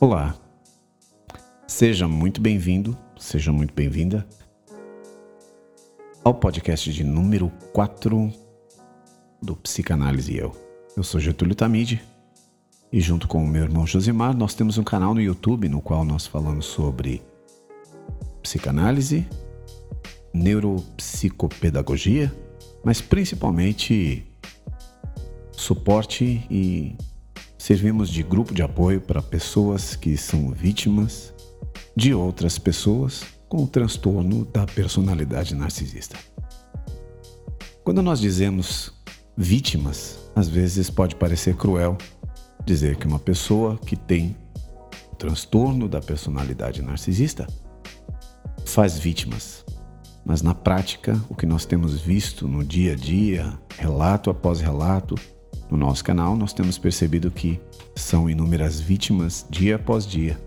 [0.00, 0.36] Olá,
[1.66, 4.24] seja muito bem-vindo, seja muito bem-vinda
[6.22, 8.32] ao podcast de número 4
[9.42, 10.54] do Psicanálise Eu.
[10.96, 12.00] Eu sou Getúlio Tamide
[12.92, 16.04] e, junto com o meu irmão Josimar, nós temos um canal no YouTube no qual
[16.04, 17.20] nós falamos sobre
[18.40, 19.26] psicanálise,
[20.32, 22.32] neuropsicopedagogia,
[22.84, 24.24] mas principalmente
[25.50, 26.96] suporte e
[27.68, 31.34] servimos de grupo de apoio para pessoas que são vítimas
[31.94, 36.16] de outras pessoas com o transtorno da personalidade narcisista.
[37.84, 38.90] Quando nós dizemos
[39.36, 41.98] vítimas, às vezes pode parecer cruel
[42.64, 44.34] dizer que uma pessoa que tem
[45.12, 47.46] o transtorno da personalidade narcisista
[48.64, 49.62] faz vítimas.
[50.24, 55.16] Mas na prática, o que nós temos visto no dia a dia, relato após relato,
[55.70, 57.60] no nosso canal, nós temos percebido que
[57.94, 60.40] são inúmeras vítimas dia após dia,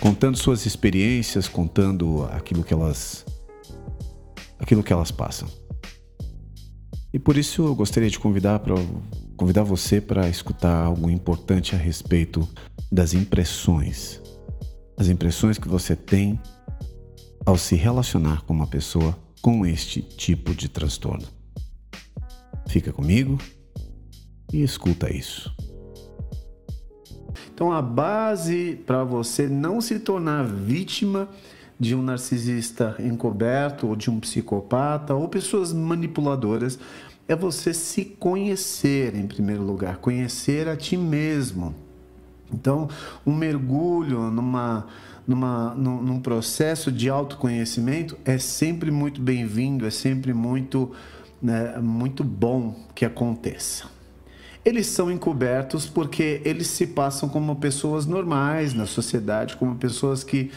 [0.00, 3.24] contando suas experiências, contando aquilo que elas
[4.58, 5.48] aquilo que elas passam.
[7.12, 8.74] E por isso eu gostaria de convidar para
[9.36, 12.48] convidar você para escutar algo importante a respeito
[12.90, 14.20] das impressões.
[14.96, 16.40] As impressões que você tem
[17.44, 21.26] ao se relacionar com uma pessoa com este tipo de transtorno.
[22.66, 23.38] Fica comigo
[24.54, 25.52] e escuta isso.
[27.52, 31.28] Então, a base para você não se tornar vítima
[31.78, 36.78] de um narcisista encoberto ou de um psicopata ou pessoas manipuladoras
[37.26, 41.74] é você se conhecer em primeiro lugar, conhecer a ti mesmo.
[42.52, 42.88] Então,
[43.26, 44.86] um mergulho numa,
[45.26, 50.92] numa, num, num processo de autoconhecimento é sempre muito bem-vindo, é sempre muito,
[51.42, 53.93] né, muito bom que aconteça
[54.64, 60.50] eles são encobertos porque eles se passam como pessoas normais na sociedade, como pessoas que,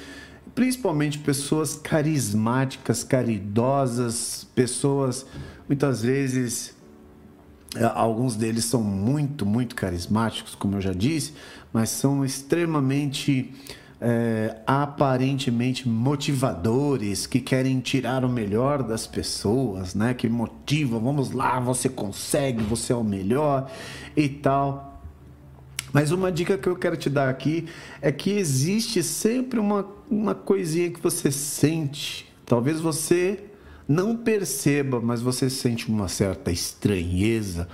[0.55, 5.26] principalmente pessoas carismáticas, caridosas, pessoas
[5.67, 6.76] muitas vezes
[7.76, 11.33] é, alguns deles são muito, muito carismáticos, como eu já disse,
[11.73, 13.53] mas são extremamente
[13.99, 20.13] é, aparentemente motivadores, que querem tirar o melhor das pessoas, né?
[20.13, 23.71] Que motivam, vamos lá, você consegue, você é o melhor
[24.15, 25.02] e tal.
[25.91, 27.65] Mas uma dica que eu quero te dar aqui
[28.02, 32.31] é que existe sempre uma, uma coisinha que você sente.
[32.45, 33.45] Talvez você
[33.87, 37.67] não perceba, mas você sente uma certa estranheza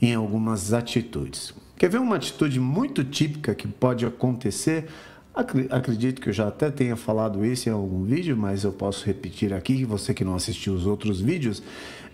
[0.00, 1.54] em algumas atitudes.
[1.76, 4.88] Quer ver uma atitude muito típica que pode acontecer?
[5.34, 9.52] Acredito que eu já até tenha falado isso em algum vídeo, mas eu posso repetir
[9.52, 11.62] aqui, você que não assistiu os outros vídeos,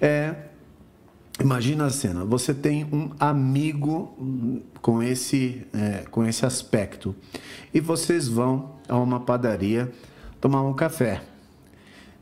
[0.00, 0.34] é
[1.40, 7.14] Imagina a cena, você tem um amigo com esse, é, com esse aspecto.
[7.72, 9.90] E vocês vão a uma padaria
[10.40, 11.22] tomar um café.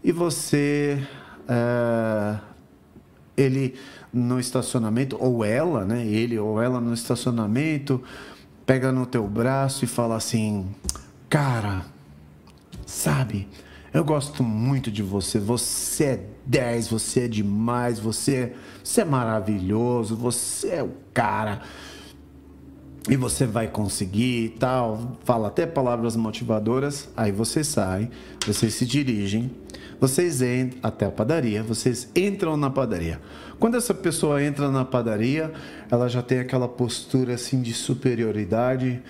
[0.02, 1.06] E você,
[1.46, 2.38] é,
[3.36, 3.74] ele
[4.10, 8.02] no estacionamento, ou ela, né, ele ou ela no estacionamento,
[8.66, 10.74] pega no teu braço e fala assim:
[11.28, 11.86] Cara,
[12.86, 13.48] sabe,
[13.92, 15.38] eu gosto muito de você.
[15.38, 21.62] Você é 10, você é demais, você, você é maravilhoso, você é o cara.
[23.08, 25.18] E você vai conseguir e tal.
[25.24, 27.08] Fala até palavras motivadoras.
[27.16, 28.08] Aí você sai,
[28.46, 29.50] vocês se dirigem,
[30.00, 33.20] vocês entram até a padaria, vocês entram na padaria.
[33.58, 35.52] Quando essa pessoa entra na padaria,
[35.90, 39.02] ela já tem aquela postura assim de superioridade.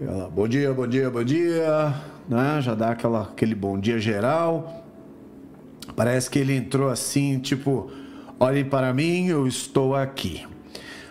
[0.00, 1.94] Ela, bom dia, bom dia, bom dia,
[2.28, 2.60] né?
[2.62, 4.84] Já dá aquela, aquele bom dia geral.
[5.94, 7.90] Parece que ele entrou assim, tipo,
[8.40, 10.46] olhem para mim, eu estou aqui.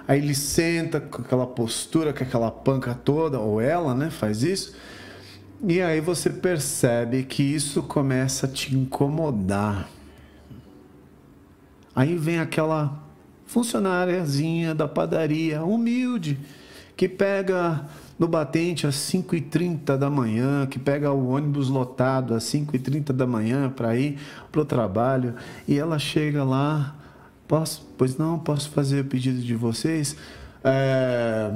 [0.08, 4.76] Aí ele senta com aquela postura, com aquela panca toda, ou ela, né, faz isso.
[5.66, 9.90] E aí você percebe que isso começa a te incomodar.
[11.96, 13.02] Aí vem aquela
[13.46, 16.38] funcionáriazinha da padaria, humilde,
[16.98, 17.86] que pega
[18.18, 23.70] no batente às 5h30 da manhã, que pega o ônibus lotado às 5h30 da manhã
[23.70, 24.18] para ir
[24.52, 25.36] para o trabalho,
[25.68, 26.96] e ela chega lá,
[27.48, 30.16] posso, pois não, posso fazer o pedido de vocês?
[30.64, 31.52] É,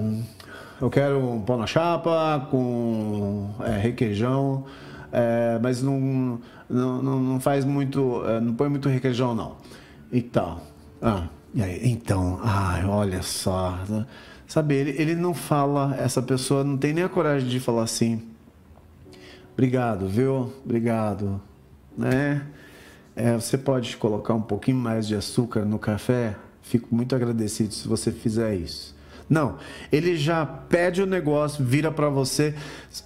[0.81, 4.65] eu quero um pão na chapa com é, requeijão,
[5.11, 6.39] é, mas não,
[6.69, 9.55] não, não faz muito, é, não põe muito requeijão não
[10.11, 10.61] e tal.
[11.01, 11.27] Ah,
[11.59, 13.77] aí, então, ai, olha só.
[14.47, 18.21] Sabe, ele, ele não fala, essa pessoa não tem nem a coragem de falar assim.
[19.53, 20.53] Obrigado, viu?
[20.63, 21.41] Obrigado.
[21.97, 22.45] Né?
[23.19, 26.35] É, você pode colocar um pouquinho mais de açúcar no café?
[26.61, 28.95] Fico muito agradecido se você fizer isso.
[29.27, 29.57] Não,
[29.91, 32.53] ele já pede o negócio, vira para você.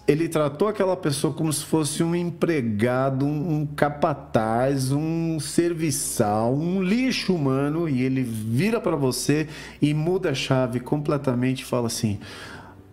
[0.06, 7.34] Ele tratou aquela pessoa como se fosse um empregado, um capataz, um serviçal, um lixo
[7.34, 9.48] humano e ele vira para você
[9.82, 12.20] e muda a chave completamente fala assim: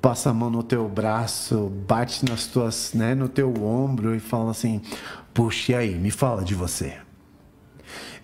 [0.01, 4.53] passa a mão no teu braço, bate nas tuas, né, no teu ombro e fala
[4.53, 4.81] assim:
[5.35, 7.08] "Puxa, e aí, me fala de você".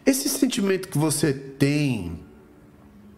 [0.06, 2.24] Esse sentimento que você tem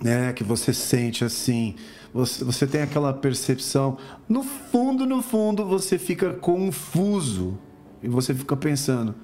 [0.03, 1.75] né, que você sente assim,
[2.13, 3.99] você, você tem aquela percepção,
[4.29, 7.59] no fundo, no fundo, você fica confuso
[8.03, 9.15] e você fica pensando: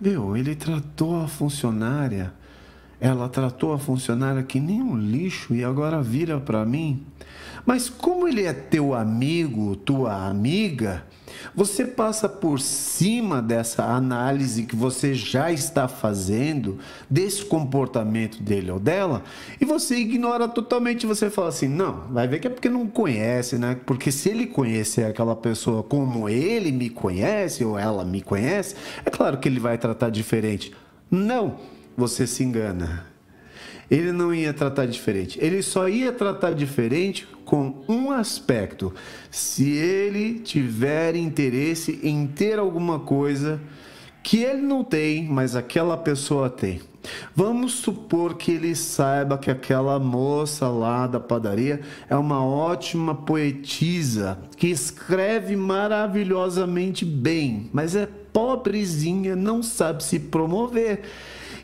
[0.00, 2.32] meu, ele tratou a funcionária,
[3.02, 7.04] ela tratou a funcionária que nem um lixo e agora vira para mim.
[7.66, 11.02] Mas como ele é teu amigo, tua amiga,
[11.52, 16.78] você passa por cima dessa análise que você já está fazendo,
[17.10, 19.24] desse comportamento dele ou dela,
[19.60, 21.04] e você ignora totalmente.
[21.04, 23.80] Você fala assim: não, vai ver que é porque não conhece, né?
[23.84, 29.10] Porque se ele conhecer aquela pessoa como ele me conhece ou ela me conhece, é
[29.10, 30.72] claro que ele vai tratar diferente.
[31.10, 31.56] Não,
[31.96, 33.12] você se engana
[33.92, 35.38] ele não ia tratar diferente.
[35.38, 38.94] Ele só ia tratar diferente com um aspecto.
[39.30, 43.60] Se ele tiver interesse em ter alguma coisa
[44.22, 46.80] que ele não tem, mas aquela pessoa tem.
[47.36, 54.38] Vamos supor que ele saiba que aquela moça lá da padaria é uma ótima poetisa
[54.56, 61.02] que escreve maravilhosamente bem, mas é pobrezinha, não sabe se promover.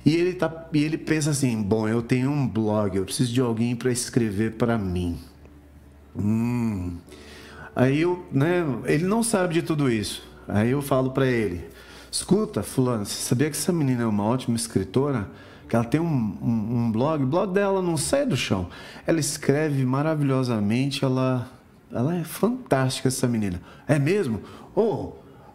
[0.05, 3.41] E ele, tá, e ele pensa assim: bom, eu tenho um blog, eu preciso de
[3.41, 5.19] alguém para escrever para mim.
[6.17, 6.97] Hum.
[7.75, 10.23] Aí eu, né, ele não sabe de tudo isso.
[10.49, 11.65] Aí eu falo para ele:
[12.11, 15.29] escuta, Fulano, você sabia que essa menina é uma ótima escritora?
[15.69, 18.69] Que ela tem um, um, um blog, o blog dela não sai do chão.
[19.07, 21.47] Ela escreve maravilhosamente, ela,
[21.93, 23.61] ela é fantástica, essa menina.
[23.87, 24.41] É mesmo?
[24.75, 25.13] Oh,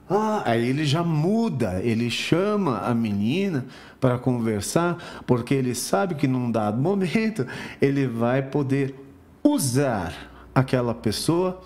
[0.09, 3.65] ah, aí ele já muda, ele chama a menina
[4.00, 7.45] para conversar, porque ele sabe que num dado momento
[7.81, 8.95] ele vai poder
[9.44, 10.13] usar
[10.53, 11.61] aquela pessoa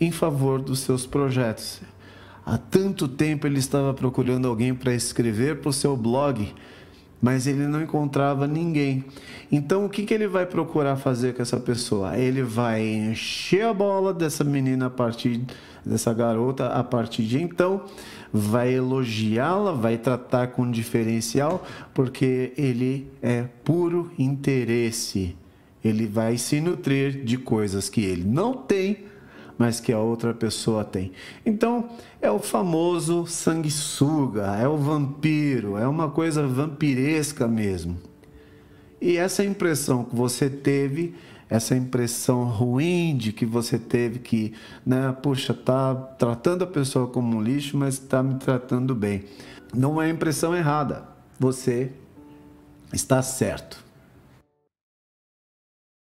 [0.00, 1.80] em favor dos seus projetos.
[2.44, 6.54] Há tanto tempo ele estava procurando alguém para escrever para o seu blog,
[7.20, 9.04] mas ele não encontrava ninguém.
[9.50, 12.16] Então o que, que ele vai procurar fazer com essa pessoa?
[12.16, 15.40] Ele vai encher a bola dessa menina a partir
[15.86, 17.82] dessa garota a partir de então,
[18.32, 21.64] vai elogiá-la, vai tratar com diferencial,
[21.94, 25.36] porque ele é puro interesse.
[25.84, 29.04] Ele vai se nutrir de coisas que ele não tem,
[29.58, 31.12] mas que a outra pessoa tem.
[31.44, 31.88] Então,
[32.20, 37.98] é o famoso sanguessuga, é o vampiro, é uma coisa vampiresca mesmo.
[39.00, 41.14] E essa impressão que você teve
[41.48, 44.52] essa impressão ruim de que você teve que,
[44.84, 49.24] né, puxa, tá tratando a pessoa como um lixo, mas está me tratando bem.
[49.72, 51.04] Não é impressão errada.
[51.38, 51.92] Você
[52.92, 53.85] está certo.